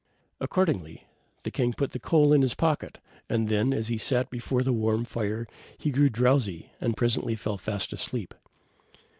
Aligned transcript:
Accordingly 0.39 1.05
the 1.43 1.51
king 1.51 1.73
put 1.73 1.91
the 1.91 1.99
coal 1.99 2.33
in 2.33 2.41
his 2.41 2.55
pocket, 2.55 2.97
and 3.29 3.49
then, 3.49 3.71
as 3.71 3.89
he 3.89 3.99
sat 3.99 4.31
before 4.31 4.63
the 4.63 4.73
warm 4.73 5.05
fire, 5.05 5.45
he 5.77 5.91
grew 5.91 6.09
drowsy, 6.09 6.71
and 6.81 6.97
presently 6.97 7.35
fell 7.35 7.59
fast 7.59 7.93
asleep. 7.93 8.33